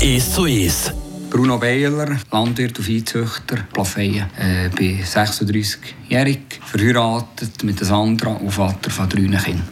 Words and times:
1 0.00 0.32
zu 0.32 0.44
1. 0.44 0.92
Bruno 1.30 1.58
Beiler, 1.58 2.18
Landwirt 2.30 2.78
und 2.78 2.84
Viehzüchter, 2.84 3.56
Plafeyen. 3.72 4.26
Äh, 4.38 4.68
bin 4.68 5.02
36-jährig, 5.02 6.60
verheiratet 6.64 7.64
mit 7.64 7.78
Sandra 7.84 8.32
und 8.32 8.50
Vater 8.50 8.90
von 8.90 9.08
drei 9.08 9.22
Kindern. 9.22 9.62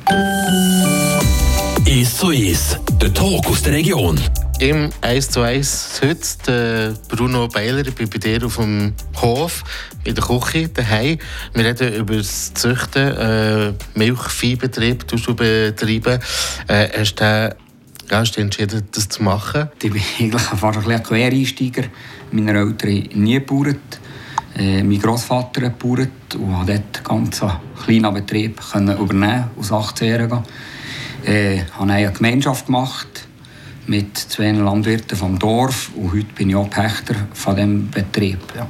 1 1.87 2.16
zu 2.16 2.29
1. 2.29 2.79
Der 3.00 3.12
Talk 3.12 3.46
aus 3.46 3.62
der 3.62 3.74
Region. 3.74 4.19
Im 4.61 4.90
1 5.00 5.30
zu 5.30 5.40
1 5.40 6.00
heute 6.03 6.16
der 6.46 6.95
Bruno 7.09 7.48
Beiler. 7.48 7.86
Ich 7.86 7.95
bin 7.95 8.09
bei 8.09 8.18
dir 8.18 8.45
auf 8.46 8.57
dem 8.57 8.95
Hof, 9.20 9.64
in 10.04 10.14
der 10.14 10.25
Küche, 10.25 10.68
daheim. 10.68 11.18
Wir 11.52 11.64
reden 11.64 11.95
über 11.95 12.16
das 12.16 12.54
Züchten, 12.54 13.16
äh, 13.16 13.73
Milchviehbetrieb, 13.95 15.07
du 15.09 15.34
betreiben. 15.34 16.20
Äh, 16.68 16.89
hast 16.96 17.16
du 17.16 17.57
hast 18.18 18.36
du 18.36 18.40
entschieden, 18.40 18.86
das 18.92 19.08
zu 19.08 19.22
machen? 19.22 19.68
Ich 19.82 19.90
bin 19.90 20.02
eigentlich 20.18 20.42
fast 20.42 20.86
ein 20.86 21.02
Quereinsteiger. 21.02 21.84
Meine 22.30 22.58
Eltern 22.58 22.90
haben 22.90 23.22
nie 23.22 23.34
gebaut. 23.34 23.76
Äh, 24.57 24.82
mein 24.82 25.00
Großvater 25.00 25.66
hat 25.66 25.80
gebaut 25.80 26.08
und 26.34 26.56
hat 26.58 26.68
dort 26.68 27.04
ganz 27.04 27.43
einen 27.43 27.53
kleinen 27.84 28.14
Betrieb 28.14 28.61
können 28.70 28.98
übernehmen 28.98 29.50
aus 29.58 29.72
18-Jährigen. 29.72 30.43
Äh, 31.26 31.56
ich 31.56 31.75
habe 31.75 31.93
eine 31.93 32.12
Gemeinschaft 32.12 32.67
gemacht 32.67 33.28
mit 33.86 34.17
zwei 34.17 34.53
Landwirten 34.53 35.17
vom 35.17 35.39
Dorf 35.39 35.91
und 35.97 36.12
heute 36.12 36.33
bin 36.34 36.50
ich 36.50 36.56
auch 36.56 36.69
Pächter 36.70 37.14
von 37.33 37.56
diesem 37.56 37.91
Betrieb. 37.91 38.39
Ja. 38.56 38.69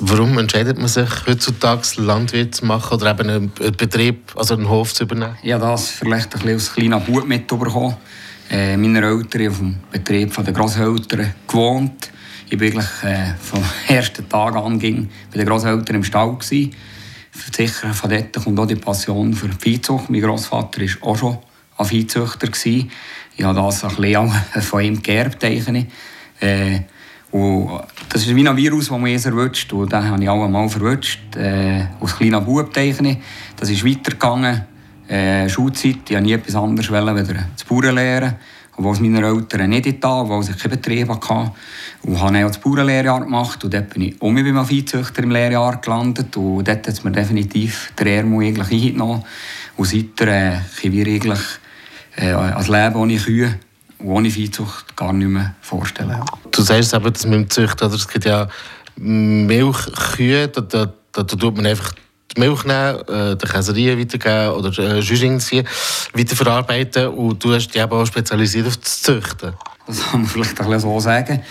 Warum 0.00 0.38
entscheidet 0.38 0.78
man 0.78 0.88
sich 0.88 1.08
heutzutage 1.26 1.82
Landwirt 1.96 2.54
zu 2.54 2.64
machen 2.64 2.94
oder 2.94 3.10
eben 3.10 3.28
einen 3.28 3.52
Betrieb, 3.52 4.32
also 4.36 4.54
einen 4.54 4.68
Hof 4.68 4.94
zu 4.94 5.04
übernehmen? 5.04 5.36
Ja, 5.42 5.58
das 5.58 5.90
vielleicht 5.90 6.34
ein 6.34 6.40
bisschen 6.40 6.54
als 6.54 6.72
kleiner 6.72 7.00
Bub 7.00 7.26
mitbekommen 7.26 7.96
äh, 8.50 8.76
meiner 8.76 9.02
Eltern 9.02 9.48
auf 9.48 9.58
dem 9.58 9.76
Betrieb 9.90 10.34
der 10.34 10.52
Großeltern 10.52 11.34
gewohnt. 11.46 12.10
Ich 12.48 12.52
war 12.52 12.60
wirklich 12.60 12.86
äh, 13.02 13.34
vom 13.40 13.62
ersten 13.88 14.28
Tag 14.28 14.54
an 14.54 14.78
ging 14.78 15.08
bei 15.30 15.38
den 15.38 15.46
Großeltern 15.46 15.96
im 15.96 16.04
Stall. 16.04 16.34
Gewesen. 16.34 16.74
Sicher 17.52 17.92
von 17.92 18.10
dort 18.10 18.32
kommt 18.42 18.58
auch 18.58 18.66
die 18.66 18.76
Passion 18.76 19.34
für 19.34 19.48
die 19.48 19.56
Viehzucht. 19.58 20.08
Mein 20.10 20.22
Großvater 20.22 20.80
war 20.80 21.08
auch 21.08 21.16
schon 21.16 21.38
ein 21.76 21.86
Viehzüchter. 21.86 22.46
Gewesen. 22.46 22.90
Ich 23.36 23.44
habe 23.44 23.58
das 23.58 23.84
ein 23.84 23.96
bisschen 23.96 24.32
von 24.62 24.82
ihm 24.82 25.02
geerbt. 25.02 25.42
Äh, 25.42 26.80
das 28.08 28.22
ist 28.22 28.34
wie 28.34 28.48
ein 28.48 28.56
Virus, 28.56 28.88
das 28.88 29.04
erst 29.04 29.26
erwischt. 29.26 29.72
Und 29.72 29.92
den 29.92 30.04
habe 30.04 30.22
ich 30.22 30.28
auch 30.28 30.44
einmal 30.44 30.68
verwünscht. 30.68 31.36
Äh, 31.36 31.86
als 32.00 32.16
kleiner 32.16 32.40
Bub. 32.40 32.72
Das 32.72 33.70
ist 33.70 33.84
weitergegangen 33.84 34.75
äh, 35.08 35.48
Schulzeit, 35.48 35.98
ich 36.08 36.10
wollte 36.10 36.22
nie 36.22 36.32
etwas 36.32 36.54
anderes 36.54 36.90
als 36.90 37.28
das 37.28 37.64
Bauernlehren. 37.64 38.34
Obwohl 38.78 38.92
es 38.92 39.00
meine 39.00 39.26
Eltern 39.26 39.70
nicht 39.70 40.04
da 40.04 40.20
obwohl 40.20 40.42
ich 40.42 40.58
keinen 40.58 40.72
Betrieb 40.72 41.08
hatte. 41.08 41.52
Und 42.02 42.20
habe 42.20 42.32
dann 42.32 42.44
auch 42.44 42.48
das 42.48 42.58
Bauernlehrjahr 42.58 43.20
gemacht. 43.20 43.64
Und 43.64 43.72
dort 43.72 43.90
bin 43.90 44.02
ich 44.02 44.20
mit 44.20 44.46
einem 44.46 44.66
Viehzüchter 44.66 45.22
im 45.22 45.30
Lehrjahr 45.30 45.78
gelandet. 45.78 46.36
Und 46.36 46.68
dort 46.68 46.68
hat 46.68 46.88
es 46.88 47.02
mir 47.02 47.10
definitiv 47.10 47.92
der 47.98 48.18
Ärmel 48.18 48.60
eingenommen. 48.60 49.24
Und 49.76 49.84
seitdem 49.86 50.28
äh, 50.28 50.58
können 50.80 50.92
wir 50.92 51.06
eigentlich 51.06 51.40
äh, 52.16 52.32
ein 52.32 52.66
Leben 52.66 52.96
ohne 52.96 53.16
Kühe 53.16 53.58
und 53.98 54.08
ohne 54.08 54.30
Viehzucht 54.30 54.94
gar 54.96 55.12
nicht 55.12 55.28
mehr 55.28 55.54
vorstellen. 55.60 56.20
Du 56.50 56.62
sagst 56.62 56.94
aber, 56.94 57.10
dass 57.10 57.24
mit 57.24 57.34
dem 57.34 57.50
Züchten, 57.50 57.92
es 57.92 58.08
gibt 58.08 58.24
ja 58.26 58.48
Milchkühe, 58.96 60.48
da, 60.48 60.60
da, 60.60 60.92
da 61.12 61.22
tut 61.22 61.56
man 61.56 61.66
einfach 61.66 61.94
die 62.36 62.40
Milch 62.40 62.64
nehmen, 62.64 63.00
äh, 63.08 63.36
der 63.36 63.48
Käserie 63.48 63.98
weitergeben 63.98 64.54
oder 64.54 64.70
äh, 64.78 65.00
irgendwie 65.00 65.64
weiterverarbeiten. 66.12 67.08
Und 67.08 67.42
du 67.42 67.54
hast 67.54 67.68
dich 67.68 67.82
eben 67.82 67.92
auch 67.92 68.06
spezialisiert 68.06 68.66
auf 68.66 68.76
das 68.76 69.02
Züchten. 69.02 69.54
Das 69.86 70.10
kann 70.10 70.20
man 70.20 70.28
vielleicht 70.28 70.60
ein 70.60 70.80
so 70.80 71.00
sagen. 71.00 71.42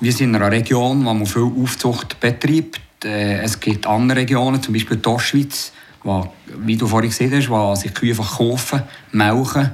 Wir 0.00 0.12
sind 0.12 0.30
in 0.30 0.36
einer 0.36 0.50
Region, 0.50 1.04
wo 1.04 1.14
man 1.14 1.26
viel 1.26 1.50
Aufzucht 1.62 2.20
betreibt. 2.20 2.80
Äh, 3.04 3.40
es 3.40 3.58
gibt 3.58 3.86
andere 3.86 4.20
Regionen, 4.20 4.62
zum 4.62 4.74
Beispiel 4.74 4.96
die 4.96 5.08
Ostschweiz, 5.08 5.72
wo, 6.02 6.32
wie 6.58 6.76
du 6.76 6.86
vorhin 6.86 7.10
gesehen 7.10 7.32
hast, 7.34 7.48
wo 7.48 7.74
sich 7.74 7.92
Kühe 7.94 8.14
verkaufen, 8.14 8.82
melken 9.12 9.70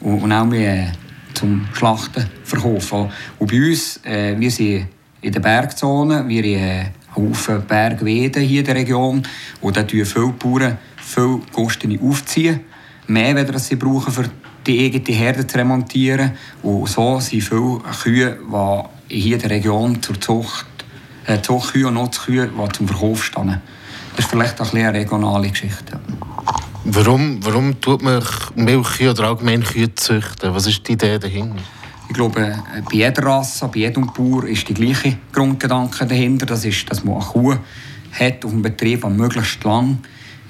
und, 0.00 0.32
auch 0.32 0.52
äh, 0.52 0.86
zum 1.34 1.68
Schlachten 1.72 2.28
verkaufen. 2.44 3.10
Und 3.38 3.50
bei 3.50 3.68
uns, 3.68 4.00
äh, 4.04 4.38
wir 4.38 4.50
sind 4.50 4.88
in 5.20 5.32
der 5.32 5.40
Bergzone, 5.40 6.26
wir 6.26 6.44
äh, 6.44 6.84
Haufen 7.16 7.62
Bergweiden 7.66 8.42
hier 8.42 8.60
in 8.60 8.66
der 8.66 8.74
Region. 8.74 9.22
Und 9.60 9.76
da 9.76 9.82
tun 9.82 10.04
viele 10.04 10.28
Bauern 10.28 10.78
viel 10.96 11.40
Kosten 11.52 11.98
aufziehen. 12.00 12.60
Mehr, 13.06 13.36
als 13.36 13.68
sie 13.68 13.76
brauchen, 13.76 14.12
für 14.12 14.30
die 14.66 14.84
eigene 14.84 15.16
Herde 15.16 15.46
zu 15.46 15.56
remontieren. 15.56 16.32
Und 16.62 16.88
so 16.88 17.18
sind 17.20 17.42
viele 17.42 17.80
Kühe, 18.02 18.38
die 19.10 19.20
hier 19.20 19.36
in 19.36 19.40
der 19.40 19.50
Region 19.50 20.02
zur 20.02 20.20
Zucht, 20.20 20.66
äh, 21.26 21.40
Zuchtkühe 21.40 21.88
und 21.88 21.94
Nutzkühe, 21.94 22.48
die 22.48 22.72
zum 22.72 22.86
Verkauf 22.86 23.24
stehen. 23.24 23.60
Das 24.14 24.24
ist 24.24 24.30
vielleicht 24.30 24.60
auch 24.60 24.74
eine 24.74 24.92
regionale 24.92 25.48
Geschichte. 25.48 25.98
Warum, 26.84 27.44
warum 27.44 27.80
tut 27.80 28.02
man 28.02 28.22
Milchkühe 28.54 29.10
oder 29.10 29.24
allgemein 29.24 29.62
Kühe 29.62 29.94
züchten? 29.94 30.54
Was 30.54 30.66
ist 30.66 30.86
die 30.88 30.92
Idee 30.92 31.18
dahinter? 31.18 31.62
Ich 32.08 32.14
glaube, 32.14 32.58
bei 32.90 32.96
jeder 32.96 33.22
Rasse, 33.22 33.68
bei 33.68 33.80
jedem 33.80 34.06
Bauer 34.06 34.44
ist 34.44 34.68
die 34.68 34.74
gleiche 34.74 35.18
Grundgedanke 35.30 36.06
dahinter. 36.06 36.46
Das 36.46 36.64
ist, 36.64 36.90
dass 36.90 37.04
man 37.04 37.16
eine 37.16 37.24
Kuh 37.24 37.54
hat 38.12 38.44
auf 38.44 38.50
dem 38.50 38.62
Betrieb, 38.62 39.02
die 39.02 39.10
möglichst 39.10 39.62
lang 39.62 39.98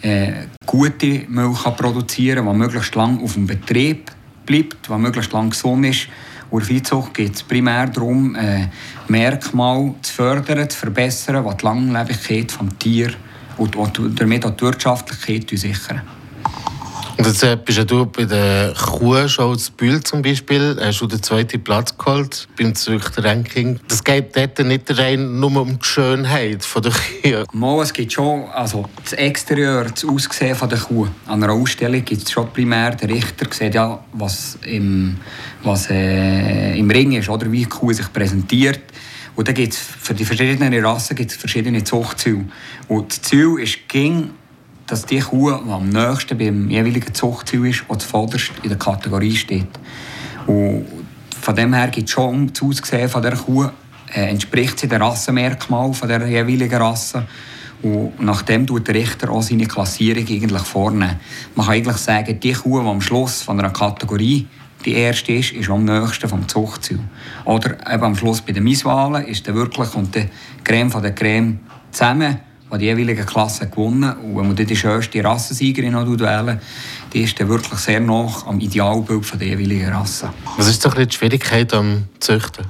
äh, 0.03 0.47
gute 0.65 1.25
Milch 1.29 1.65
kann 1.65 1.77
produzieren 1.77 2.45
kann, 2.45 2.55
die 2.55 2.59
möglichst 2.59 2.95
lang 2.95 3.21
auf 3.23 3.35
dem 3.35 3.47
Betrieb 3.47 4.13
bleibt, 4.47 4.89
die 4.89 4.93
möglichst 4.93 5.33
lang 5.33 5.51
gesund 5.51 5.85
ist. 5.87 6.09
Und 6.51 6.61
in 6.61 6.67
Viehzucht 6.67 7.13
geht 7.15 7.35
es 7.35 7.43
primär 7.43 7.87
darum, 7.89 8.35
äh, 8.37 8.69
Merkmale 9.09 9.95
zu 10.01 10.15
fördern, 10.15 10.71
zu 10.71 10.79
verbessern, 10.79 11.45
die 11.45 11.57
die 11.57 11.65
Langlebigkeit 11.65 12.51
des 12.51 12.79
Tieres 12.79 13.17
und 13.57 13.77
damit 14.19 14.47
auch 14.47 14.57
die 14.57 14.63
Wirtschaftlichkeit 14.63 15.51
sichern. 15.59 16.03
Und 17.19 17.27
jetzt 17.27 17.43
äh, 17.43 17.57
bist 17.57 17.91
du 17.91 18.07
bei 18.07 18.27
der 18.27 18.73
Kuhschau 18.75 19.57
zu 19.57 19.73
Bühl 19.73 20.01
zum 20.05 20.23
Beispiel, 20.23 20.77
hast 20.81 21.01
du 21.01 21.09
den 21.09 21.21
zweiten 21.21 21.63
Platz 21.65 21.99
geholt 21.99 22.47
beim 22.57 22.77
Züchterranking. 22.77 23.81
Das 23.89 24.05
geht 24.05 24.37
dort 24.37 24.57
nicht 24.61 24.97
rein 24.97 25.41
nur 25.41 25.61
um 25.61 25.81
die 25.81 25.85
Schönheit 25.85 26.65
der 26.77 26.93
Kühe. 26.93 27.45
Mal, 27.53 27.83
es 27.83 27.93
gibt 27.93 28.13
schon 28.13 28.45
also 28.55 28.85
das 29.03 29.15
Exterieur, 29.15 29.87
das 29.87 30.05
Aussehen 30.05 30.57
der 30.69 30.79
Kuh. 30.79 31.09
An 31.27 31.43
einer 31.43 31.55
Ausstellung 31.55 32.05
gibt 32.05 32.23
es 32.23 32.31
schon 32.31 32.53
primär, 32.53 32.93
der 32.93 33.09
Richter 33.09 33.47
sieht 33.51 33.75
ja, 33.75 33.99
was 34.13 34.57
im, 34.65 35.17
was, 35.65 35.91
äh, 35.91 36.79
im 36.79 36.89
Ring 36.89 37.11
ist, 37.11 37.29
oder 37.29 37.51
wie 37.51 37.65
die 37.65 37.65
Kuh 37.65 37.93
sich 37.93 38.13
präsentiert. 38.13 38.81
Und 39.35 39.49
dann 39.49 39.57
gibt 39.57 39.73
es 39.73 39.79
für 39.81 40.15
die 40.15 40.25
verschiedenen 40.25 40.85
Rassen 40.85 41.17
gibt's 41.17 41.35
verschiedene 41.35 41.83
Zuchtziele. 41.83 42.45
Und 42.87 43.11
das 43.11 43.23
Ziel 43.23 43.57
ist, 43.59 43.89
ging 43.89 44.31
dass 44.89 45.05
die 45.05 45.21
Kuh, 45.21 45.53
die 45.53 45.71
am 45.71 45.91
nächsten 45.91 46.37
beim 46.37 46.69
jeweiligen 46.69 47.15
Zuchtziel 47.15 47.67
ist, 47.67 47.85
auch 47.89 47.97
zuvorderst 47.97 48.53
in 48.63 48.71
der 48.71 48.79
Kategorie 48.79 49.37
steht. 49.37 49.69
Und 50.47 50.87
von 51.41 51.55
dem 51.55 51.75
her 51.75 51.89
gibt 51.89 52.09
es 52.09 52.15
schon 52.15 52.51
das 52.53 52.63
Aussehen 52.63 53.09
von 53.09 53.23
der 53.23 53.37
Kuh, 53.37 53.69
äh, 54.15 54.31
entspricht 54.31 54.79
sie 54.81 54.89
den 54.89 55.03
Rassenmerkmal 55.03 55.93
von 55.93 56.09
der 56.09 56.27
jeweiligen 56.27 56.75
Rasse. 56.75 57.27
Und 57.83 58.21
nachdem 58.21 58.67
tut 58.67 58.89
der 58.89 58.95
Richter 58.95 59.31
auch 59.31 59.43
seine 59.43 59.67
Klassierung 59.67 60.27
eigentlich 60.27 60.63
vornehmen. 60.63 61.21
Man 61.55 61.67
kann 61.67 61.75
eigentlich 61.75 61.97
sagen, 61.99 62.41
die 62.41 62.53
Kuh, 62.53 62.81
die 62.81 62.89
am 62.89 63.01
Schluss 63.01 63.43
von 63.43 63.59
einer 63.61 63.71
Kategorie 63.71 64.49
die 64.85 64.95
erste 64.95 65.33
ist, 65.33 65.53
ist 65.53 65.69
am 65.69 65.85
nächsten 65.85 66.29
vom 66.29 66.49
Zuchtziel. 66.49 67.01
Oder 67.45 67.77
eben 67.93 68.05
am 68.05 68.17
Schluss 68.17 68.41
bei 68.41 68.53
den 68.53 68.65
Misswahlen 68.65 69.27
ist 69.27 69.47
dann 69.47 69.55
wirklich 69.55 69.95
und 69.95 70.15
die 70.15 70.29
Creme 70.65 70.91
von 70.91 71.03
der 71.03 71.15
Creme 71.15 71.61
zusammen 71.91 72.48
die 72.77 72.85
jeweiligen 72.85 73.25
Klassen 73.25 73.71
gewonnen. 73.71 74.13
Und 74.19 74.37
wenn 74.37 74.47
man 74.49 74.57
die 74.57 74.77
schönste 74.77 75.23
Rassensiegerin 75.25 75.95
wählen 75.95 76.61
die 77.13 77.23
ist 77.23 77.41
dann 77.41 77.49
wirklich 77.49 77.79
sehr 77.79 78.01
nah 78.01 78.31
am 78.47 78.61
Idealbild 78.61 79.41
der 79.41 79.49
jeweiligen 79.49 79.89
Rasse. 79.89 80.31
Was 80.57 80.69
ist 80.69 80.85
doch 80.85 80.95
die 80.95 81.11
Schwierigkeit 81.11 81.73
am 81.73 82.05
Züchten? 82.21 82.67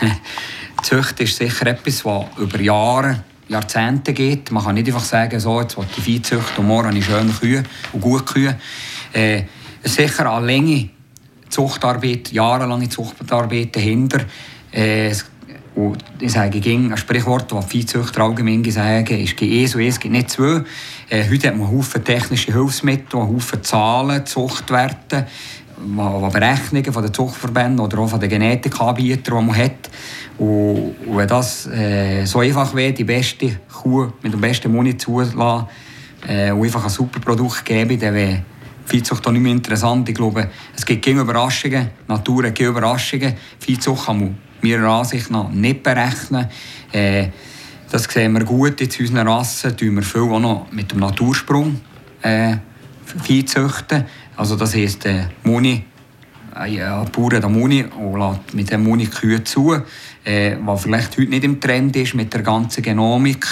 Züchten 0.82 1.26
ist 1.26 1.36
sicher 1.36 1.66
etwas, 1.66 2.02
das 2.02 2.24
über 2.38 2.60
Jahre, 2.60 3.24
Jahrzehnte 3.48 4.12
geht. 4.12 4.50
Man 4.52 4.64
kann 4.64 4.76
nicht 4.76 4.86
einfach 4.86 5.04
sagen, 5.04 5.40
so, 5.40 5.60
jetzt 5.60 5.76
will 5.76 5.86
ich 5.96 6.04
Vieh 6.04 6.22
züchten 6.22 6.58
und 6.58 6.68
morgen 6.68 6.88
habe 6.88 6.98
ich 6.98 7.04
schöne 7.04 7.32
Kühe 7.32 7.64
und 7.92 8.00
gute 8.00 8.24
Kühe. 8.24 8.56
Äh, 9.12 9.42
sicher 9.82 10.32
eine 10.32 10.46
Länge 10.46 10.90
Zuchtarbeit, 11.48 12.30
jahrelange 12.30 12.88
Zuchtarbeit 12.88 13.74
dahinter. 13.74 14.20
Äh, 14.70 15.12
und 15.80 16.04
ich 16.18 16.32
sage 16.32 16.60
ging 16.60 16.92
ein 16.92 16.96
Sprichwort, 16.98 17.50
das 17.50 17.64
Viehzüchter 17.66 18.22
allgemein 18.22 18.62
sagen, 18.70 19.18
ist 19.18 19.40
eins 19.40 19.74
und 19.74 19.80
eins 19.80 19.98
gibt 19.98 20.12
nicht 20.12 20.30
zwei. 20.30 20.62
Äh, 21.08 21.24
heute 21.30 21.48
hat 21.48 21.56
man 21.56 21.70
Haufen 21.70 22.04
technische 22.04 22.52
Hilfsmittel, 22.52 23.20
Haufen 23.20 23.62
Zahlen, 23.62 24.26
Zuchtwerte, 24.26 25.26
Berechnungen 25.78 26.92
von 26.92 27.02
den 27.02 27.14
Zuchtverbänden 27.14 27.80
oder 27.80 27.98
auch 27.98 28.08
von 28.08 28.20
den 28.20 28.28
Genetikanbietern, 28.28 29.38
die 29.38 29.46
man 29.46 29.56
hat. 29.56 29.90
Und, 30.36 30.96
wenn 31.06 31.28
das 31.28 31.66
äh, 31.68 32.26
so 32.26 32.40
einfach 32.40 32.74
wäre, 32.74 32.92
die 32.92 33.04
beste 33.04 33.60
Kuh 33.72 34.12
mit 34.22 34.32
dem 34.32 34.40
besten 34.40 34.70
Muni 34.70 34.96
zulassen 34.96 35.66
äh, 36.28 36.50
und 36.50 36.62
einfach 36.62 36.84
ein 36.84 36.90
super 36.90 37.20
Produkt 37.20 37.64
geben, 37.64 37.98
dann 37.98 38.14
wäre 38.14 38.42
Viehzucht 38.84 39.26
auch 39.26 39.32
nicht 39.32 39.42
mehr 39.42 39.52
interessant. 39.52 40.08
Ich 40.08 40.14
glaube, 40.14 40.50
es 40.76 40.84
gibt 40.84 41.04
keine 41.04 41.20
Überraschungen. 41.20 41.90
Natur 42.08 42.46
hat 42.46 42.54
keine 42.54 42.70
Überraschungen. 42.70 43.34
Viehzucht 43.58 44.06
kann 44.06 44.18
man 44.18 44.49
meiner 44.62 44.88
Ansicht 44.88 45.30
nach 45.30 45.50
nicht 45.50 45.82
berechnen. 45.82 46.48
Äh, 46.92 47.28
das 47.90 48.04
sehen 48.04 48.32
wir 48.32 48.44
gut 48.44 48.80
in 48.80 48.88
unseren 49.06 49.26
Rassen, 49.26 49.76
tun 49.76 49.96
wir 49.96 50.02
viel 50.02 50.20
auch 50.20 50.38
noch 50.38 50.68
mit 50.70 50.92
dem 50.92 51.00
Natursprung 51.00 51.80
äh, 52.22 52.56
Vieh 53.24 53.44
züchten. 53.44 54.04
Also 54.36 54.56
das 54.56 54.74
heisst, 54.74 55.06
äh, 55.06 55.24
Muni, 55.42 55.84
äh, 56.56 56.70
ja, 56.70 57.02
Bauern 57.04 57.40
der 57.40 57.48
Muni 57.48 57.84
und 57.84 58.54
mit 58.54 58.70
dem 58.70 58.84
Muni 58.84 59.06
Kühe 59.06 59.42
zu, 59.42 59.76
äh, 60.24 60.56
was 60.64 60.82
vielleicht 60.82 61.18
heute 61.18 61.30
nicht 61.30 61.44
im 61.44 61.60
Trend 61.60 61.96
ist 61.96 62.14
mit 62.14 62.32
der 62.32 62.42
ganzen 62.42 62.82
Genomik. 62.82 63.46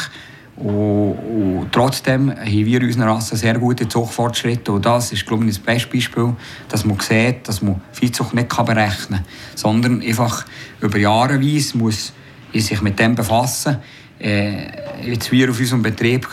Und, 0.59 1.13
und 1.13 1.69
trotzdem 1.73 2.31
haben 2.31 2.47
wir 2.47 2.81
in 2.81 2.87
unserer 2.89 3.07
Rasse 3.07 3.37
sehr 3.37 3.59
gute 3.59 3.89
Zuchtfortschritte. 3.89 4.73
Und 4.73 4.85
das 4.85 5.13
ist, 5.13 5.25
glaube 5.27 5.45
ich, 5.45 5.51
das 5.51 5.59
beste 5.61 5.89
Beispiel, 5.89 6.35
dass 6.69 6.85
man 6.85 6.99
sieht, 6.99 7.47
dass 7.47 7.63
man 7.63 7.81
Viehzucht 7.93 8.35
nicht 8.35 8.49
berechnen 8.49 9.21
kann, 9.21 9.25
sondern 9.55 10.03
einfach 10.03 10.45
über 10.81 10.99
Jahre 10.99 11.39
muss 11.75 12.13
sich 12.53 12.83
mit 12.83 12.99
dem 12.99 13.15
befassen. 13.15 13.79
Äh, 14.19 14.67
jetzt 15.05 15.31
wir 15.31 15.51
auf 15.51 15.61
unserem 15.61 15.83
Betrieb, 15.83 16.27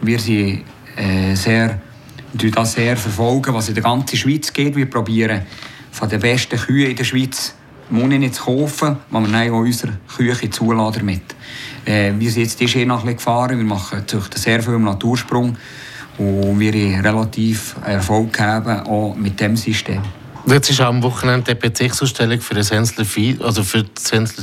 wir 0.00 0.18
sind 0.18 0.64
äh, 0.96 1.34
sehr, 1.36 1.80
das 2.32 2.72
sehr 2.72 2.96
verfolgen, 2.96 3.54
was 3.54 3.68
in 3.68 3.74
der 3.74 3.84
ganzen 3.84 4.16
Schweiz 4.16 4.52
geht. 4.52 4.74
Wir 4.74 4.90
probieren 4.90 5.42
von 5.92 6.08
den 6.08 6.18
besten 6.18 6.56
Kühen 6.58 6.90
in 6.90 6.96
der 6.96 7.04
Schweiz 7.04 7.54
Muni 7.92 8.30
zu 8.30 8.44
kaufen, 8.44 8.96
die 9.10 9.14
wir 9.14 9.28
dann 9.28 9.50
auch 9.50 9.60
unsere 9.60 9.92
Küche 10.16 10.50
zuladen 10.50 11.00
damit. 11.00 11.34
Äh, 11.84 12.12
wir 12.18 12.30
sind 12.30 12.44
jetzt 12.44 12.58
die 12.58 12.66
Schiene 12.66 12.98
gefahren, 13.04 13.58
wir 13.58 13.64
machen 13.64 14.06
züchten 14.06 14.40
sehr 14.40 14.62
viel 14.62 14.74
im 14.74 14.84
Natursprung 14.84 15.56
und 16.18 16.60
wir 16.60 16.72
haben 16.72 17.04
relativ 17.04 17.76
Erfolg 17.84 18.40
haben, 18.40 18.80
auch 18.86 19.14
mit 19.14 19.38
diesem 19.38 19.56
System. 19.56 20.02
Jetzt 20.44 20.70
ist 20.70 20.80
am 20.80 21.02
Wochenende 21.04 21.54
die 21.54 21.60
Bezirksausstellung 21.60 22.40
für 22.40 22.54
den 22.54 22.64
Sensler 22.64 23.06
also 23.44 23.62
für 23.62 23.84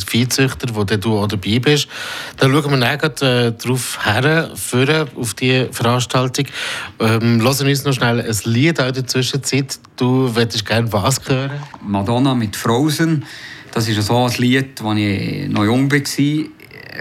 Viehzüchter, 0.05 0.73
wo 0.73 0.85
du 0.85 1.17
auch 1.17 1.27
dabei 1.27 1.59
bist. 1.59 1.89
Da 2.37 2.49
schauen 2.49 2.79
wir 2.79 3.03
äh, 3.21 3.51
darauf 3.51 4.05
her, 4.05 4.51
führen 4.55 5.09
auf 5.15 5.33
die 5.33 5.67
Veranstaltung. 5.71 6.45
Ähm, 6.99 7.41
lassen 7.41 7.67
uns 7.67 7.83
noch 7.83 7.93
schnell 7.93 8.21
ein 8.21 8.37
Lied 8.45 8.79
in 8.79 8.93
der 8.93 9.07
Zwischenzeit. 9.07 9.77
Du 9.97 10.33
würdest 10.33 10.65
gerne 10.65 10.91
was 10.93 11.19
hören? 11.27 11.51
Madonna 11.85 12.33
mit 12.33 12.55
Frozen. 12.55 13.25
Das 13.73 13.89
ist 13.89 14.01
so 14.01 14.25
ein 14.25 14.33
Lied, 14.37 14.81
als 14.81 14.97
ich 14.97 15.49
noch 15.49 15.65
jung 15.65 15.91
war 15.91 15.99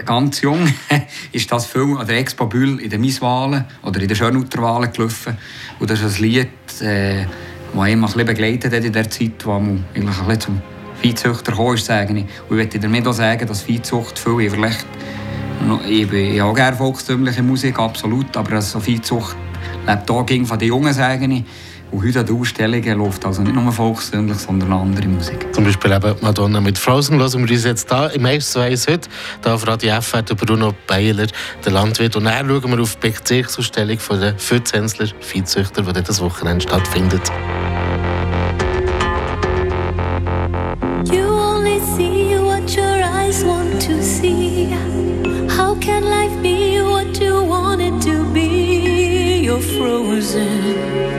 ganz 0.05 0.41
jung, 0.41 0.59
ist 1.31 1.51
das 1.51 1.65
viel 1.65 1.97
an 1.97 2.07
der 2.07 2.17
Expo 2.17 2.45
Bühl 2.45 2.79
in 2.79 2.89
den 2.89 3.01
Mieswahlen 3.01 3.65
oder 3.83 3.99
in 4.01 4.07
den 4.07 4.15
Schönutterwahlen 4.15 4.91
gelaufen. 4.91 5.37
Und 5.79 5.89
das 5.89 6.01
ist 6.01 6.17
ein 6.17 6.23
Lied, 6.23 6.47
äh, 6.81 7.25
das 7.73 7.87
ihn 7.87 7.99
ein 8.03 8.25
begleitet 8.25 8.73
hat 8.73 8.83
in 8.83 8.93
der 8.93 9.09
Zeit, 9.09 9.45
wo 9.45 9.59
man 9.59 9.85
eigentlich 9.95 10.27
ein 10.27 10.39
zum 10.39 10.61
Viehzüchter 11.01 11.53
kam, 11.53 11.75
ist, 11.75 11.85
sage 11.85 12.13
ich. 12.13 12.23
Und 12.23 12.27
ich 12.49 12.51
möchte 12.51 12.79
damit 12.79 13.07
auch 13.07 13.13
sagen, 13.13 13.47
dass 13.47 13.61
Viehzucht 13.61 14.19
viele 14.19 14.49
vielleicht 14.49 14.85
ich 15.87 16.09
bin 16.09 16.41
auch 16.41 16.53
gerne 16.53 16.75
volkstümliche 16.75 17.43
Musik, 17.43 17.77
absolut, 17.79 18.35
aber 18.37 18.53
also 18.53 18.79
Viehzucht 18.79 19.35
lebt 19.85 20.09
auch 20.09 20.25
von 20.45 20.57
den 20.57 20.67
Jungen, 20.67 20.93
sage 20.93 21.25
ich. 21.25 21.43
Und 21.91 22.05
heute 22.05 22.19
an 22.19 22.25
den 22.27 22.39
Ausstellungen 22.39 22.97
läuft 22.99 23.25
also 23.25 23.41
nicht 23.41 23.55
nur 23.55 23.71
volkstümlich, 23.71 24.37
sondern 24.37 24.71
andere 24.73 25.07
Musik. 25.07 25.47
Zum 25.53 25.63
Beispiel 25.63 25.91
eben 25.91 26.15
Madonna 26.21 26.61
mit 26.61 26.77
Frozen 26.77 27.17
hören 27.17 27.47
wir 27.47 27.51
uns 27.51 27.63
jetzt 27.63 27.91
da 27.91 28.07
im 28.07 28.25
1 28.25 28.51
zu 28.51 28.59
1 28.59 28.87
heute. 28.87 29.09
Hier 29.43 29.53
auf 29.55 29.65
Radio 29.65 29.93
F 29.93 30.11
der 30.11 30.35
Bruno 30.35 30.73
Beiler, 30.85 31.25
der 31.65 31.71
Landwirt. 31.71 32.15
Und 32.15 32.25
dann 32.25 32.47
schauen 32.47 32.71
wir 32.71 32.79
auf 32.79 32.95
die 32.97 33.09
Bezirksausstellung 33.09 33.97
der 34.11 34.37
Fützhänsler 34.37 35.07
Viehzüchter, 35.19 35.81
die 35.81 36.03
das 36.03 36.21
Wochenende 36.21 36.61
stattfindet. 36.61 37.31
You 41.11 41.25
only 41.25 41.79
see 41.97 42.37
what 42.39 42.69
your 42.77 43.01
eyes 43.03 43.43
want 43.43 43.81
to 43.81 43.99
see. 43.99 44.67
How 45.57 45.75
can 45.79 46.03
life 46.03 46.39
be 46.43 46.83
what 46.83 47.19
you 47.19 47.43
want 47.43 47.81
it 47.81 47.99
to 48.03 48.23
be? 48.31 49.41
You're 49.45 49.59
frozen. 49.59 51.18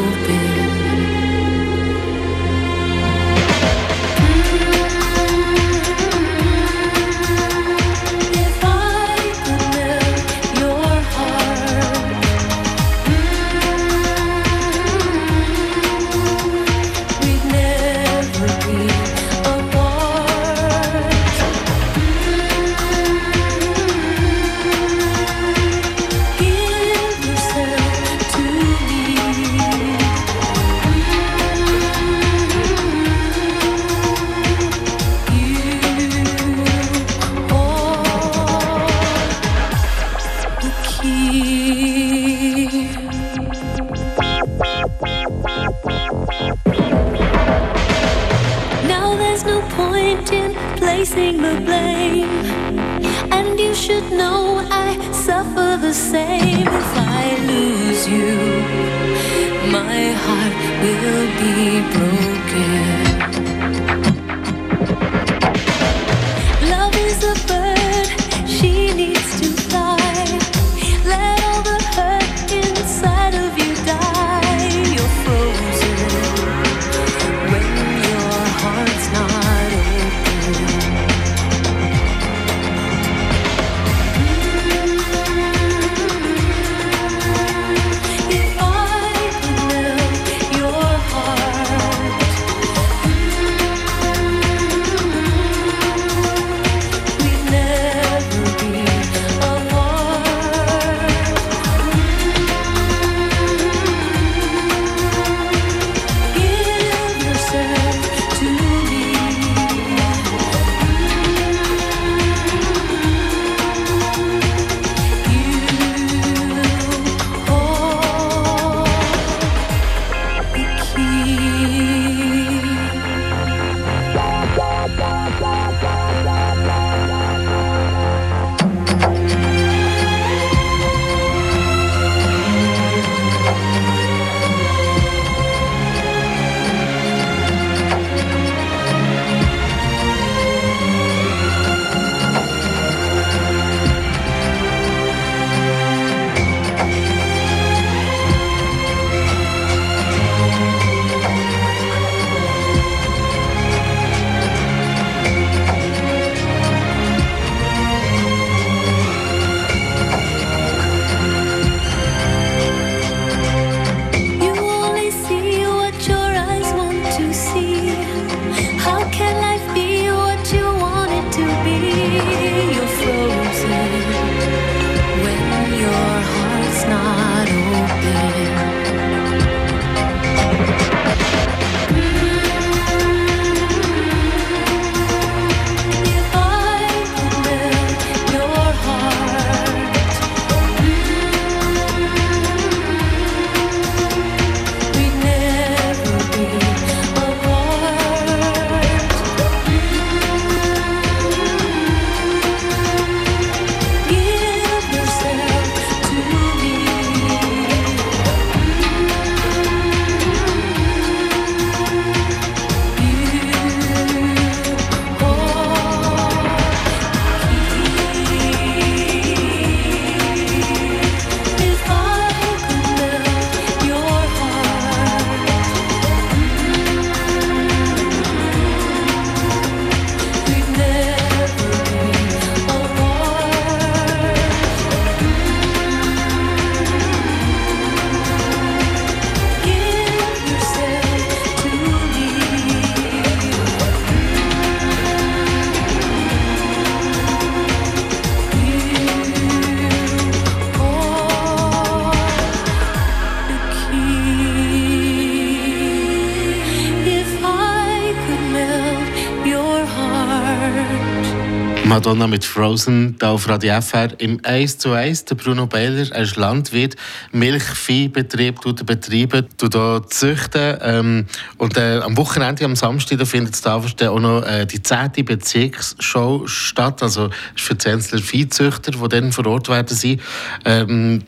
Madonna 262.01 262.25
mit 262.25 262.43
Frozen, 262.43 263.15
da 263.19 263.29
auf 263.29 263.47
Radio 263.47 263.79
FR 263.79 264.19
im 264.19 264.39
1 264.41 264.79
zu 264.79 264.93
1. 264.93 265.25
Der 265.25 265.35
Bruno 265.35 265.67
Beiler, 265.67 266.11
er 266.11 266.23
ist 266.23 266.35
Landwirt, 266.35 266.95
Milchviehbetrieb 267.31 268.59
tut 268.59 268.79
er 268.79 268.85
betreiben, 268.85 269.45
tut 269.55 269.75
hier 269.75 270.01
züchten. 270.09 270.77
Ähm, 270.81 271.27
und 271.57 271.77
äh, 271.77 271.99
am 271.99 272.17
Wochenende, 272.17 272.65
am 272.65 272.75
Samstag, 272.75 273.19
da 273.19 273.25
findet 273.25 273.63
da 273.63 273.75
auch 273.77 274.19
noch 274.19 274.41
äh, 274.41 274.65
die 274.65 274.81
10. 274.81 275.11
Bezirksshow 275.23 276.47
statt. 276.47 277.03
Also 277.03 277.27
ist 277.27 277.61
für 277.61 277.77
Zenzler 277.77 278.17
Viehzüchter, 278.17 278.93
die 278.93 279.07
dann 279.07 279.31
vor 279.31 279.45
Ort 279.45 279.69
werden 279.69 279.95
sein. 279.95 280.19
Ähm, 280.65 281.21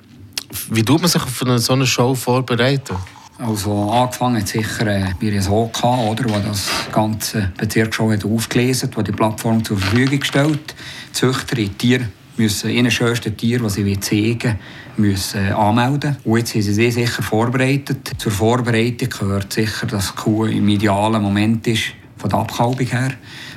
wie 0.72 0.84
tut 0.84 1.02
man 1.02 1.08
sich 1.08 1.22
auf 1.22 1.44
eine, 1.44 1.60
so 1.60 1.74
eine 1.74 1.86
Show 1.86 2.16
vorbereiten? 2.16 2.96
Also 3.40 3.90
angefangen 3.90 4.42
hat 4.42 4.48
sicher 4.48 4.88
äh, 4.88 5.42
so 5.42 5.70
gehabt, 5.74 5.84
oder, 5.84 6.26
wo 6.26 6.40
das 6.40 6.70
ganze 6.92 7.52
Bezirk 7.58 7.94
schon 7.94 8.14
hat 8.14 8.24
aufgelesen, 8.24 8.92
wo 8.96 9.02
die 9.02 9.12
Plattform 9.12 9.64
zur 9.64 9.78
Verfügung 9.78 10.20
gestellt. 10.20 10.76
Züchter 11.12 11.58
in 11.58 11.76
Tier 11.78 12.08
müssen 12.38 12.70
ihre 12.70 12.92
schönsten 12.92 13.36
Tiere, 13.36 13.64
die 13.64 13.70
sie 13.70 14.00
zeigen 14.00 14.60
müssen 14.98 15.48
äh, 15.48 15.52
anmelden. 15.52 16.18
Und 16.24 16.38
jetzt 16.38 16.52
sind 16.52 16.62
sie 16.62 16.74
sehr 16.74 16.92
sicher 16.92 17.24
vorbereitet. 17.24 18.12
Zur 18.18 18.32
Vorbereitung 18.32 19.10
gehört 19.10 19.52
sicher, 19.52 19.88
dass 19.88 20.14
die 20.14 20.22
Kuh 20.22 20.46
im 20.46 20.70
idealen 20.70 21.22
Moment 21.22 21.66
ist 21.68 21.86
von 22.18 22.30
der 22.30 22.40
Abkalbung 22.40 22.86
her. 22.86 23.14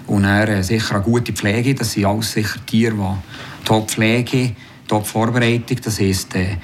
Und 0.06 0.22
dann 0.22 0.48
äh, 0.48 0.62
sicher 0.62 0.94
eine 0.94 1.04
gute 1.04 1.32
Pflege. 1.32 1.74
Das 1.74 1.92
sind 1.92 2.06
alles 2.06 2.32
sicher 2.32 2.64
Tiere, 2.64 2.94
die 2.94 3.66
top 3.66 3.90
Pflege, 3.90 4.52
top 4.88 5.06
Vorbereitung. 5.06 5.78
Das 5.84 6.00
heisst, 6.00 6.34
äh, 6.34 6.56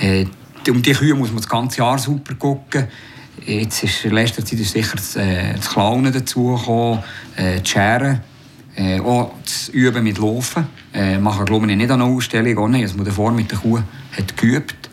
äh 0.00 0.26
um 0.70 0.82
die 0.82 0.92
Kühe 0.92 1.14
muss 1.14 1.28
man 1.28 1.38
das 1.38 1.48
ganze 1.48 1.78
Jahr 1.78 1.98
super 1.98 2.34
gucken. 2.34 2.86
Jetzt 3.44 3.82
ist 3.82 4.04
in 4.04 4.12
letzter 4.12 4.44
Zeit 4.44 4.58
sicher 4.58 4.96
das, 4.96 5.16
äh, 5.16 5.54
das 5.54 5.70
Klauen 5.70 6.12
dazugekommen, 6.12 7.02
äh, 7.36 7.60
die 7.60 7.68
Scheren, 7.68 8.20
äh, 8.76 9.00
auch 9.00 9.32
das 9.44 9.68
Üben 9.70 10.04
mit 10.04 10.18
Laufen. 10.18 10.66
Äh, 10.92 11.18
machen 11.18 11.44
glaube 11.44 11.70
ich 11.70 11.76
nicht 11.76 11.90
an 11.90 12.02
einer 12.02 12.10
Ausstellung, 12.10 12.58
auch 12.58 12.68
nicht, 12.68 12.84
dass 12.84 12.94
man 12.94 13.04
davor 13.04 13.32
mit 13.32 13.50
der 13.50 13.58
Kuh 13.58 13.78
hat 13.78 14.36
geübt 14.36 14.90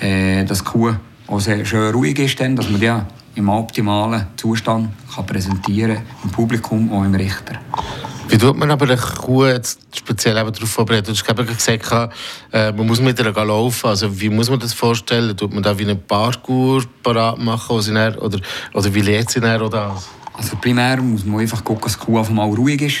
äh, 0.00 0.44
dass 0.44 0.58
die 0.58 0.64
Kuh 0.64 0.94
auch 1.26 1.40
sehr 1.40 1.64
schön 1.64 1.92
ruhig 1.92 2.18
ist, 2.18 2.40
dann, 2.40 2.56
dass 2.56 2.70
man 2.70 2.80
die 2.80 2.92
im 3.34 3.48
optimalen 3.48 4.26
Zustand 4.36 4.90
kann 5.14 5.26
präsentieren 5.26 5.98
im 6.24 6.30
Publikum 6.30 6.90
und 6.90 7.06
im 7.06 7.14
Richter. 7.14 7.60
Wie 8.36 8.40
tut 8.40 8.58
man 8.58 8.70
aber 8.70 8.84
eine 8.84 8.98
Kuh 8.98 9.46
speziell 9.94 10.36
eben 10.36 10.52
darauf 10.52 10.68
vorbereiten? 10.68 11.06
Du 11.06 11.12
hast 11.12 11.24
gesagt, 11.24 12.14
äh, 12.52 12.70
man 12.70 12.86
muss 12.86 13.00
mit 13.00 13.18
ihr 13.18 13.32
laufen. 13.32 13.86
Also 13.86 14.20
wie 14.20 14.28
muss 14.28 14.50
man 14.50 14.58
das 14.58 14.74
vorstellen? 14.74 15.34
Tut 15.34 15.54
man 15.54 15.62
da 15.62 15.78
wie 15.78 15.84
eine 15.84 15.96
Parkour 15.96 16.84
parat 17.02 17.38
machen 17.38 17.76
oder, 17.76 18.38
oder, 18.74 18.94
wie 18.94 19.00
lernt 19.00 19.30
sie 19.30 19.40
dann 19.40 19.62
oder 19.62 19.96
Also 20.34 20.54
primär 20.60 21.00
muss 21.00 21.24
man 21.24 21.40
einfach 21.40 21.64
gucken, 21.64 21.84
dass 21.84 21.98
die 21.98 22.04
Kuh 22.04 22.18
einfach 22.18 22.34
mal 22.34 22.44
ruhig 22.44 22.82
ist. 22.82 22.98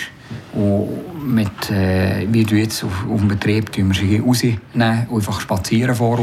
Und 0.54 1.34
mit, 1.34 1.70
äh, 1.70 2.26
wie 2.30 2.44
du 2.44 2.54
jetzt 2.54 2.82
auf, 2.82 3.04
auf 3.06 3.20
dem 3.20 3.28
Betrieb 3.28 3.70
tun 3.70 3.88
wir 3.88 3.94
sie 3.94 4.16
rausnehmen 4.16 5.06
und 5.10 5.16
einfach 5.16 5.38
spazieren 5.38 5.94
vor. 5.94 6.18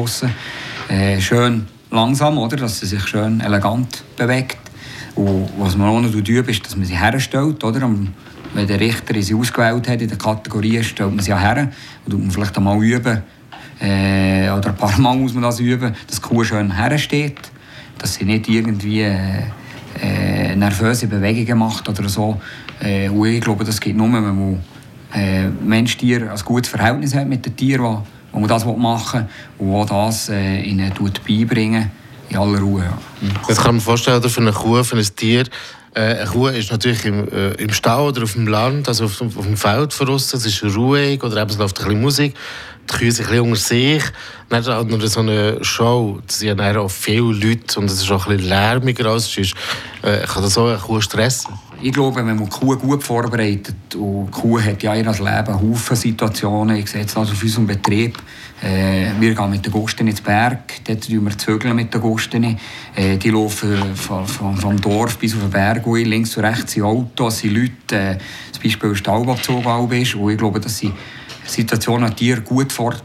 Äh, 0.87 1.21
schön 1.21 1.67
langsam, 1.91 2.39
oder? 2.39 2.57
dass 2.57 2.79
sie 2.79 2.87
sich 2.87 3.05
schön 3.05 3.41
elegant 3.41 4.03
bewegt. 4.17 4.57
Und 5.13 5.49
was 5.59 5.77
man 5.77 5.89
auch 5.89 6.01
noch 6.01 6.11
übt, 6.11 6.51
ist, 6.51 6.65
dass 6.65 6.75
man 6.75 6.85
sie 6.85 6.97
herstellt. 6.97 7.63
Oder? 7.63 7.87
Wenn 8.53 8.67
der 8.67 8.79
Richter 8.79 9.19
sie 9.21 9.33
ausgewählt 9.33 9.87
hat 9.87 10.01
in 10.01 10.07
der 10.07 10.17
Kategorie, 10.17 10.83
stellt 10.83 11.11
man 11.11 11.19
sie 11.19 11.31
ja 11.31 11.39
her 11.39 11.71
und 12.05 12.19
man 12.19 12.31
vielleicht 12.31 12.57
einmal 12.57 12.81
üben. 12.81 13.23
Äh, 13.79 14.49
oder 14.49 14.69
ein 14.69 14.75
paar 14.75 14.97
Mal 14.99 15.15
muss 15.17 15.33
man 15.33 15.43
das 15.43 15.59
üben, 15.59 15.93
dass 16.07 16.21
die 16.21 16.27
Kuh 16.27 16.43
schön 16.43 16.75
hersteht, 16.75 17.39
dass 17.97 18.15
sie 18.15 18.25
nicht 18.25 18.47
irgendwie 18.47 19.01
äh, 19.01 19.43
äh, 20.01 20.55
nervöse 20.55 21.07
Bewegungen 21.07 21.57
macht 21.57 21.89
oder 21.89 22.07
so. 22.07 22.39
Äh, 22.79 23.09
und 23.09 23.27
ich 23.27 23.41
glaube, 23.41 23.63
das 23.63 23.79
geht 23.79 23.95
nur, 23.95 24.11
wenn 24.13 24.23
man 24.23 24.63
äh, 25.13 25.47
Mensch-Tier 25.47 26.31
ein 26.31 26.39
gutes 26.45 26.69
Verhältnis 26.69 27.13
hat 27.15 27.27
mit 27.27 27.45
den 27.45 27.55
Tieren, 27.55 27.99
wo 28.31 28.39
man 28.39 28.49
das 28.49 28.65
machen 28.65 29.27
will 29.59 29.67
und 29.67 29.91
auch 29.91 30.07
das 30.07 30.29
äh, 30.29 30.61
ihnen 30.61 30.91
beibringen 31.27 31.91
in 32.29 32.37
aller 32.37 32.59
Ruhe. 32.59 32.83
Ja. 32.83 32.97
Das 33.47 33.57
kann 33.57 33.75
man 33.75 33.81
vorstellen, 33.81 34.21
für 34.23 34.41
eine 34.41 34.51
Kuh, 34.51 34.83
für 34.83 34.97
ein 34.97 35.07
Tier, 35.15 35.45
eine 35.95 36.25
Kuh 36.25 36.47
ist 36.47 36.71
natürlich 36.71 37.05
im, 37.05 37.27
äh, 37.29 37.51
im 37.53 37.71
Stau 37.71 38.07
oder 38.07 38.23
auf 38.23 38.33
dem 38.33 38.47
Land, 38.47 38.87
also 38.87 39.05
auf, 39.05 39.21
auf 39.21 39.45
dem 39.45 39.57
Feld 39.57 39.93
voraus. 39.93 40.33
Es 40.33 40.45
ist 40.45 40.63
ruhig 40.63 41.23
oder 41.23 41.41
eben 41.41 41.51
es 41.51 41.57
läuft 41.57 41.79
ein 41.79 41.85
bisschen 41.85 42.01
Musik. 42.01 42.35
Die 42.89 42.97
Kühe 42.97 43.11
sind 43.11 43.25
ein 43.25 43.31
bisschen 43.31 43.45
unter 43.45 43.59
sich. 43.59 44.03
Dann 44.49 44.65
hat 44.65 44.87
noch 44.87 45.01
so 45.01 45.19
eine 45.19 45.63
Show, 45.63 46.19
da 46.25 46.33
sind 46.33 46.59
auch 46.59 46.89
viele 46.89 47.33
Leute 47.33 47.79
und 47.79 47.85
es 47.85 48.01
ist 48.01 48.11
auch 48.11 48.27
ein 48.27 48.37
bisschen 48.37 48.49
lärmiger 48.49 49.05
als 49.05 49.31
sonst. 49.31 49.53
Äh, 50.01 50.25
kann 50.25 50.43
das 50.43 50.57
auch 50.57 50.67
eine 50.67 50.77
Kuh 50.77 50.99
stressen? 50.99 51.53
Ich 51.81 51.91
glaube, 51.91 52.17
wenn 52.17 52.37
man 52.37 52.45
die 52.45 52.49
Kuh 52.49 52.77
gut 52.77 53.03
vorbereitet, 53.03 53.95
und 53.95 54.27
die 54.27 54.31
Kuh 54.31 54.61
hat 54.61 54.81
ja 54.83 54.93
in 54.93 55.05
ihrem 55.05 55.25
Leben 55.25 55.61
Haufen 55.61 55.95
Situationen, 55.95 56.77
ich 56.77 56.87
sehe 56.87 57.01
jetzt 57.01 57.17
also 57.17 57.33
auf 57.33 57.43
unserem 57.43 57.67
Betrieb, 57.67 58.17
äh, 58.61 59.11
wir 59.19 59.35
gehen 59.35 59.49
mit 59.49 59.65
den 59.65 59.71
Gusten 59.71 60.07
ins 60.07 60.21
Berg, 60.21 60.75
dort 60.85 61.09
zügeln 61.09 61.19
wir 61.19 61.37
zügeln 61.37 61.75
mit 61.75 61.93
den 61.93 61.99
Gusten. 61.99 62.57
Äh, 62.95 63.17
die 63.17 63.29
laufen 63.29 63.95
vom, 63.95 64.25
vom, 64.25 64.55
vom, 64.55 64.79
Dorf 64.79 65.17
bis 65.17 65.33
auf 65.33 65.41
den 65.41 65.49
Berg, 65.49 65.85
links 65.85 66.37
und 66.37 66.45
rechts 66.45 66.73
sind 66.73 66.83
Autos, 66.83 67.39
sind 67.39 67.53
Leute, 67.53 67.95
äh, 67.95 68.17
zum 68.51 68.63
Beispiel 68.63 68.95
Staubabzug 68.95 69.65
ist, 69.91 70.15
und 70.15 70.31
ich 70.31 70.37
glaube, 70.37 70.61
dass 70.61 70.77
sie 70.77 70.93
Situationen 71.45 72.15
die 72.15 72.33
gut 72.35 72.71
vor 72.71 72.95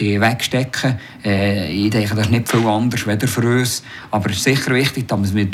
wegstecken 0.00 0.98
äh, 1.24 1.70
Ich 1.72 1.90
denke, 1.90 2.14
das 2.14 2.26
ist 2.26 2.30
nicht 2.30 2.48
viel 2.48 2.66
anders 2.66 3.06
als 3.06 3.30
für 3.30 3.40
uns. 3.42 3.82
Aber 4.10 4.30
es 4.30 4.36
ist 4.36 4.44
sicher 4.44 4.74
wichtig, 4.74 5.08
dass 5.08 5.18
man 5.18 5.50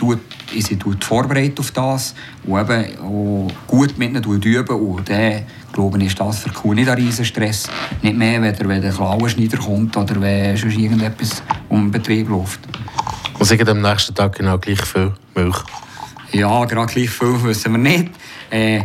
sie 0.53 0.79
vorbereitet 1.01 1.61
auf 1.61 1.71
das 1.71 2.15
und 2.45 2.61
eben 2.61 2.99
auch 2.99 3.51
gut 3.67 3.99
mit 3.99 4.11
ihnen 4.11 4.43
üben. 4.43 4.81
Und 4.81 5.09
dann, 5.09 5.43
glaube 5.73 5.99
ich, 5.99 6.07
ist 6.07 6.21
das 6.21 6.41
für 6.41 6.51
die 6.51 6.55
Kuh 6.55 6.75
nicht 6.75 6.89
ein 6.89 6.97
riesen 6.97 7.25
Stress. 7.25 7.69
Nicht 8.03 8.17
mehr, 8.17 8.41
wenn 8.43 8.55
der, 8.55 8.69
wenn 8.69 8.83
der 8.83 8.93
Klauenschneider 8.93 9.59
kommt 9.59 9.97
oder 9.97 10.21
wenn 10.21 10.57
sonst 10.57 10.77
irgendetwas 10.77 11.43
um 11.69 11.85
den 11.85 11.91
Betrieb 11.91 12.29
läuft. 12.29 12.61
Und 13.39 13.47
sie 13.47 13.61
am 13.61 13.81
nächsten 13.81 14.15
Tag 14.15 14.37
genau 14.37 14.59
gleich 14.59 14.83
viel 14.83 15.15
Milch? 15.35 15.57
Ja, 16.33 16.65
gerade 16.67 16.93
gleich 16.93 17.11
viel 17.11 17.43
wissen 17.43 17.73
wir 17.73 17.79
nicht. 17.79 18.11
Äh, 18.51 18.83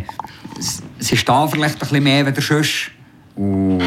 sie 0.99 1.17
stehen 1.17 1.49
vielleicht 1.49 1.75
ein 1.75 1.79
bisschen 1.79 2.03
mehr 2.03 2.25
als 2.25 2.47
sonst. 2.47 2.91
Und 3.35 3.81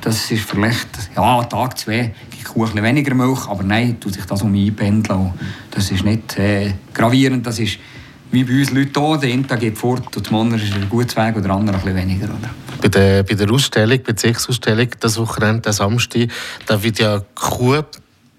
das 0.00 0.30
ist 0.30 0.44
vielleicht, 0.44 0.88
ja, 1.16 1.44
Tag 1.44 1.78
zwei 1.78 2.14
gibt 2.30 2.44
Kuh 2.44 2.68
weniger 2.74 3.14
Milch, 3.14 3.48
aber 3.48 3.62
nein, 3.62 3.98
tut 4.00 4.14
sich 4.14 4.24
das 4.24 4.42
um 4.42 4.54
einpendeln. 4.54 5.32
Das 5.70 5.90
ist 5.90 6.04
nicht 6.04 6.38
äh, 6.38 6.74
gravierend, 6.92 7.46
das 7.46 7.58
ist 7.58 7.78
wie 8.30 8.42
bei 8.42 8.58
uns 8.58 8.70
Leute 8.72 9.00
hier, 9.00 9.18
der 9.18 9.32
eine 9.32 9.60
geht 9.60 9.78
fort 9.78 10.16
und 10.16 10.28
der 10.28 10.36
andere 10.36 10.60
ist 10.60 10.74
ein 10.74 10.88
guter 10.88 11.24
Weg 11.24 11.36
oder 11.36 11.46
der 11.46 11.52
andere 11.52 11.76
ein 11.76 11.82
bisschen 11.82 11.96
weniger. 11.96 12.26
Oder? 12.26 12.50
Bei 12.82 12.88
der, 12.88 13.22
bei 13.22 13.34
der 13.34 13.50
Ausstellung, 13.50 14.02
Bezirksausstellung, 14.02 14.88
das 14.98 15.16
Wochenende, 15.18 15.62
der 15.62 15.72
Samstag, 15.72 16.28
da 16.66 16.82
wird 16.82 16.98
ja 16.98 17.22
Kuh 17.34 17.82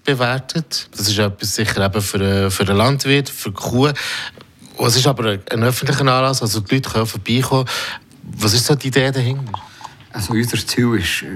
bewertet. 0.04 0.88
Das 0.96 1.08
ist 1.08 1.18
etwas 1.18 1.54
sicher 1.54 1.84
eben 1.84 2.02
für, 2.02 2.50
für 2.50 2.64
den 2.64 2.76
Landwirt, 2.76 3.28
für 3.30 3.50
die 3.50 3.56
Kuh. 3.56 3.90
Es 4.78 4.96
ist 4.96 5.06
aber 5.06 5.38
ein 5.50 5.62
öffentlicher 5.62 6.00
Anlass, 6.02 6.42
also 6.42 6.60
die 6.60 6.74
Leute 6.74 6.90
können 6.90 7.06
vorbeikommen. 7.06 7.64
Was 8.38 8.52
ist 8.52 8.66
so 8.66 8.74
die 8.74 8.88
Idee 8.88 9.10
dahinter? 9.10 9.52
Also 10.16 10.32
unser 10.32 10.56
Ziel 10.66 10.94
ist 10.94 11.26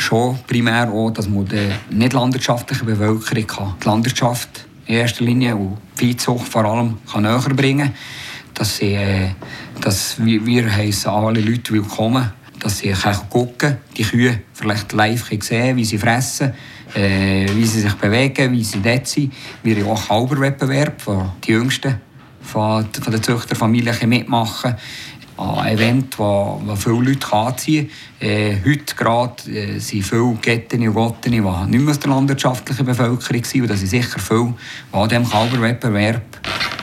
schon 0.00 0.38
primär 0.46 0.88
auch, 0.92 1.10
dass 1.10 1.28
man 1.28 1.44
die 1.44 1.72
nicht 1.90 2.12
landwirtschaftliche 2.12 2.84
Bevölkerung 2.84 3.46
kann, 3.48 3.74
die 3.82 3.88
Landwirtschaft 3.88 4.64
in 4.86 4.94
erster 4.94 5.24
Linie 5.24 5.56
und 5.56 5.76
die 5.98 6.06
Viehzucht 6.06 6.46
vor 6.46 6.64
allem 6.64 6.98
kann 7.10 7.24
näher 7.24 7.40
bringen. 7.40 7.92
Dass 8.54 8.76
sie, 8.76 8.94
äh, 8.94 9.30
dass 9.80 10.24
wir, 10.24 10.46
wir 10.46 10.72
heißen 10.72 11.10
alle 11.10 11.40
Leute 11.40 11.72
willkommen, 11.72 12.30
dass 12.60 12.78
sie 12.78 12.94
gucken 13.28 13.78
die 13.96 14.04
Kühe 14.04 14.38
vielleicht 14.52 14.92
live 14.92 15.32
sehen 15.40 15.76
wie 15.76 15.84
sie 15.84 15.98
fressen, 15.98 16.52
äh, 16.94 17.48
wie 17.52 17.66
sie 17.66 17.80
sich 17.80 17.94
bewegen, 17.94 18.52
wie 18.52 18.62
sie 18.62 18.80
dort 18.80 19.08
sind. 19.08 19.32
Wir 19.64 19.84
haben 19.84 19.90
auch 19.90 20.08
Halberwettbewerb, 20.08 21.04
wo 21.06 21.28
die 21.44 21.50
Jüngsten 21.50 22.00
von, 22.40 22.86
der 23.04 23.20
Züchterfamilie 23.20 24.06
mitmachen 24.06 24.76
an 25.38 25.66
Event, 25.66 26.18
wo 26.18 26.60
viele 26.76 26.96
Leute 26.96 27.32
anziehen 27.32 27.90
können. 28.18 28.30
Äh, 28.32 28.56
heute 28.64 28.94
gerade 28.96 29.50
äh, 29.50 29.78
sind 29.78 30.02
viele 30.02 30.34
Getten 30.42 30.86
und 30.86 30.94
Gotten, 30.94 31.30
die 31.30 31.40
nicht 31.40 31.42
mehr 31.42 31.90
aus 31.90 31.98
der 32.00 32.10
landwirtschaftlichen 32.10 32.84
Bevölkerung 32.84 33.44
sind. 33.44 33.62
Und 33.62 33.70
das 33.70 33.78
sind 33.78 33.88
sicher 33.88 34.18
viele, 34.18 34.54
die 34.92 34.96
an 34.96 35.08
diesem 35.08 35.28
Kalberwettbewerb 35.28 36.22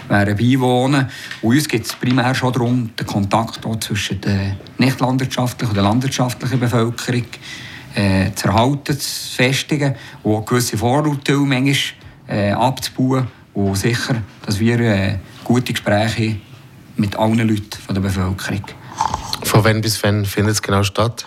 beiwohnen. 0.08 1.08
Und 1.42 1.56
uns 1.56 1.68
geht 1.68 1.86
es 1.86 1.94
primär 1.94 2.34
schon 2.34 2.54
darum, 2.54 2.90
den 2.98 3.06
Kontakt 3.06 3.60
zwischen 3.84 4.22
der 4.22 4.56
nicht 4.78 5.00
landwirtschaftlichen 5.00 5.70
und 5.72 5.76
der 5.76 5.84
landwirtschaftlichen 5.84 6.60
Bevölkerung 6.60 7.26
äh, 7.96 8.32
zu 8.36 8.48
erhalten, 8.48 9.00
zu 9.00 9.36
festigen 9.36 9.96
und 10.24 10.34
auch 10.34 10.46
gewisse 10.46 10.78
Vorurteile 10.78 11.40
manchmal 11.40 11.76
äh, 12.28 12.52
abzubauen. 12.52 13.28
Und 13.54 13.76
sicher, 13.76 14.16
dass 14.46 14.60
wir 14.60 14.80
äh, 14.80 15.18
gute 15.44 15.74
Gespräche 15.74 16.38
mit 16.98 17.16
allen 17.16 17.38
Leuten 17.48 17.80
von 17.86 17.96
der 17.96 18.02
Bevölkerung. 18.02 18.64
Von 19.44 19.64
wann 19.64 19.82
bis 19.82 20.02
wann 20.04 20.26
findet 20.26 20.56
es 20.56 20.62
genau 20.62 20.84
statt? 20.84 21.26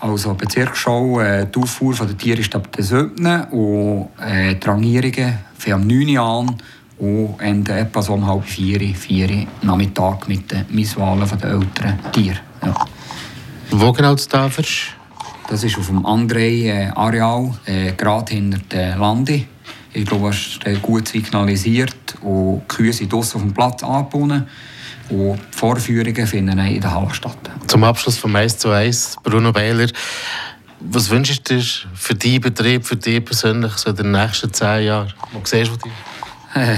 Also 0.00 0.32
Bezirksschau, 0.34 1.20
äh, 1.20 1.46
die 1.46 1.58
Auffuhr 1.58 1.94
von 1.94 2.06
der 2.06 2.16
Tiere 2.16 2.40
ist 2.40 2.54
ab 2.54 2.72
der 2.72 2.84
7. 2.84 3.44
und 3.50 4.08
äh, 4.18 4.54
die 4.54 4.66
Rangierungen 4.66 5.38
fangen 5.58 5.74
am 5.74 5.86
9. 5.86 6.08
Uhr 6.16 6.22
an 6.22 6.56
und 6.98 7.40
enden 7.40 7.76
etwa 7.76 8.00
so 8.00 8.14
um 8.14 8.26
halb 8.26 8.44
4, 8.44 8.94
4 8.94 9.46
Nachmittag 9.62 10.26
mit 10.26 10.50
den 10.50 10.64
Misswahlen 10.70 11.28
der 11.38 11.50
älteren 11.50 11.98
Tiere. 12.12 12.38
Ja. 12.64 12.74
Wo 13.70 13.92
genau 13.92 14.14
zu 14.14 14.28
Tafers? 14.28 14.68
Das 15.48 15.64
ist 15.64 15.76
auf 15.76 15.86
dem 15.88 16.06
André-Areal, 16.06 17.54
äh, 17.66 17.92
gerade 17.92 18.34
hinter 18.34 18.58
der 18.70 18.96
Lande. 18.96 19.44
Ich 19.92 20.06
glaube, 20.06 20.28
es 20.30 20.36
ist 20.36 20.66
äh, 20.66 20.76
gut 20.76 21.08
signalisiert 21.08 22.16
und 22.22 22.62
die 22.62 22.68
Kühe 22.68 22.92
sind 22.92 23.12
draussen 23.12 23.36
auf 23.36 23.42
dem 23.42 23.52
Platz 23.52 23.82
angebunden. 23.82 24.46
Und 25.10 25.40
Vorführungen 25.50 26.26
finden 26.26 26.58
in 26.58 26.80
der 26.80 26.94
Halle 26.94 27.12
statt. 27.12 27.38
Zum 27.66 27.84
Abschluss 27.84 28.16
vom 28.16 28.34
1 28.34 28.58
zu 28.58 28.70
1, 28.70 29.16
Bruno 29.22 29.52
Beiler. 29.52 29.88
Was 30.80 31.10
wünschst 31.10 31.50
du 31.50 31.56
dir 31.56 31.64
für 31.94 32.14
deinen 32.14 32.40
Betrieb, 32.40 32.86
für 32.86 32.96
dich 32.96 33.24
persönlich 33.24 33.72
so 33.72 33.90
in 33.90 33.96
den 33.96 34.12
nächsten 34.12 34.52
zehn 34.52 34.86
Jahren? 34.86 35.12
Wo 35.32 35.40
siehst 35.44 35.72
du 35.72 35.76
dich? 35.76 35.92
Äh, 36.54 36.76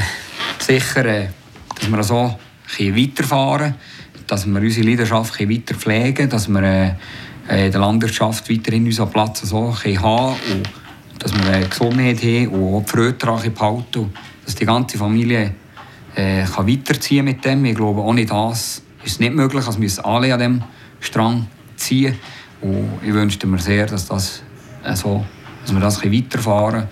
sicher, 0.59 1.05
äh, 1.05 1.29
dass 1.79 1.91
wir 1.91 2.03
so 2.03 2.39
weiterfahren 2.79 3.59
können, 3.59 3.75
dass 4.27 4.47
wir 4.47 4.61
unsere 4.61 4.87
Leidenschaft 4.87 5.39
weiter 5.41 5.75
pflegen 5.75 6.29
dass 6.29 6.49
wir 6.49 6.63
äh, 6.63 6.95
äh, 7.49 7.67
in 7.67 7.73
der 7.73 7.81
Landwirtschaft 7.81 8.51
weiterhin 8.51 8.87
unseren 8.87 9.11
Platz 9.11 9.43
so 9.43 9.75
haben 9.75 10.37
und 10.51 10.69
dass 11.19 11.33
wir 11.35 11.53
eine 11.53 11.69
Gesundheit 11.69 12.23
haben 12.23 12.49
und 12.49 12.75
auch 12.75 12.85
die 12.85 12.91
Freude 12.91 13.13
daran 13.15 13.55
behalten 13.55 14.13
dass 14.45 14.55
die 14.55 14.65
ganze 14.65 14.99
Familie 14.99 15.55
äh, 16.15 16.45
kann 16.45 16.67
weiterziehen 16.67 17.25
mit 17.25 17.45
dem. 17.45 17.65
Ich 17.65 17.75
glaube, 17.75 18.01
ohne 18.01 18.27
das 18.27 18.83
ist 19.05 19.13
es 19.13 19.21
nicht 19.21 19.35
möglich, 19.35 19.65
dass 19.65 19.81
wir 19.81 20.07
alle 20.07 20.33
an 20.33 20.41
dem 20.41 20.63
Strang 21.01 21.47
ziehen. 21.77 22.17
Und 22.61 23.01
ich 23.03 23.13
wünschte 23.13 23.47
mir 23.47 23.59
sehr, 23.59 23.87
dass, 23.87 24.07
das, 24.07 24.43
äh, 24.85 24.95
so, 24.95 25.25
dass 25.63 25.75
wir 25.75 25.81
das 25.81 26.05
weiterfahren 26.05 26.87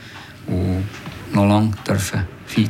und 0.47 0.89
noch 1.33 1.47
lange 1.47 1.73
dürfen 1.87 2.40
Vieh. 2.51 2.69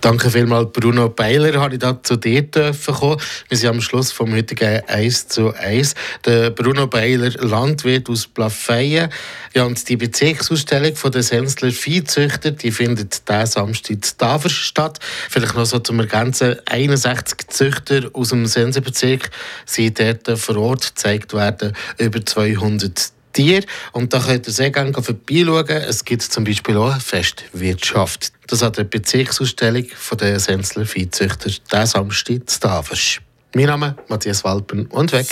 Danke 0.00 0.28
vielmals, 0.28 0.72
Bruno 0.72 1.08
Beiler, 1.08 1.60
habe 1.60 1.74
ich 1.74 1.78
da 1.78 2.02
zu 2.02 2.16
dir 2.16 2.42
dürfen 2.42 2.94
kommen. 2.94 3.20
Wir 3.48 3.56
sind 3.56 3.70
am 3.70 3.80
Schluss 3.80 4.10
vom 4.10 4.34
heutigen 4.34 4.82
1 4.88 5.28
zu 5.28 5.54
1. 5.54 5.94
Der 6.24 6.50
Bruno 6.50 6.88
Beiler, 6.88 7.30
Landwirt 7.30 8.10
aus 8.10 8.26
Plafeyen. 8.26 9.08
Ja, 9.54 9.64
und 9.64 9.88
die 9.88 9.96
Bezirksausstellung 9.96 10.96
von 10.96 11.12
den 11.12 11.22
Sensler 11.22 11.70
Viehzüchter, 11.70 12.50
die 12.50 12.72
findet 12.72 13.28
diesen 13.28 13.46
Samstag 13.46 13.90
in 13.90 14.00
Tafers 14.00 14.52
statt. 14.52 14.98
Vielleicht 15.30 15.54
noch 15.54 15.66
so 15.66 15.78
zum 15.78 16.00
Ergänzen, 16.00 16.56
61 16.66 17.46
Züchter 17.50 18.10
aus 18.14 18.30
dem 18.30 18.46
Sensenbezirk 18.46 19.30
sind 19.64 20.00
dort 20.00 20.40
vor 20.40 20.56
Ort 20.56 20.96
gezeigt 20.96 21.34
werden, 21.34 21.72
über 21.98 22.24
200 22.24 23.12
Tiere. 23.38 23.64
Und 23.92 24.12
da 24.12 24.18
könnt 24.18 24.48
ihr 24.48 24.52
sehr 24.52 24.70
gerne 24.72 24.92
vorbeischauen. 24.92 25.68
Es 25.68 26.04
gibt 26.04 26.22
zum 26.22 26.42
Beispiel 26.42 26.76
auch 26.76 27.00
Festwirtschaft. 27.00 28.32
Das 28.48 28.62
hat 28.62 28.78
eine 28.78 28.88
Bezirksausstellung 28.88 29.86
der 30.20 30.40
Sensler 30.40 30.84
Viehzüchter 30.84 31.48
diesen 31.48 31.86
Samstag 31.86 32.50
zu 32.50 32.60
Tafers. 32.60 33.18
Mein 33.54 33.66
Name 33.66 33.94
ist 33.96 34.10
Matthias 34.10 34.44
Walpen 34.44 34.86
und 34.86 35.12
weg. 35.12 35.26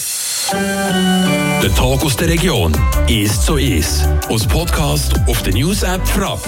Der 0.53 1.75
Tag 1.75 2.05
aus 2.05 2.17
der 2.17 2.29
Region 2.29 2.73
ist 3.09 3.43
so 3.43 3.57
ist. 3.57 4.05
Aus 4.29 4.47
Podcast 4.47 5.15
auf 5.27 5.43
der 5.43 5.55
News 5.55 5.83
App 5.83 6.07
Frapp. 6.07 6.41